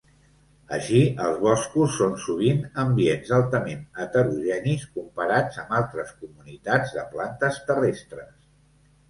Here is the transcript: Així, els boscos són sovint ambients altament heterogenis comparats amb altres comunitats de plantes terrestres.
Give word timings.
Així, 0.75 1.01
els 1.25 1.35
boscos 1.41 1.91
són 1.97 2.15
sovint 2.23 2.63
ambients 2.83 3.33
altament 3.37 3.83
heterogenis 4.05 4.87
comparats 4.97 5.61
amb 5.65 5.77
altres 5.83 6.11
comunitats 6.25 6.97
de 6.99 7.07
plantes 7.15 7.63
terrestres. 7.71 8.35